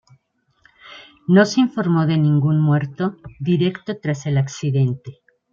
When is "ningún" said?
2.17-2.59